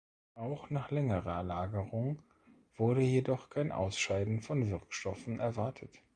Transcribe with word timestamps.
Auch 0.33 0.71
nach 0.71 0.89
längerer 0.89 1.43
Lagerung 1.43 2.23
wurde 2.75 3.01
jedoch 3.03 3.51
kein 3.51 3.71
Ausscheiden 3.71 4.41
von 4.41 4.65
Wirkstoffen 4.67 5.39
erwartet. 5.39 6.01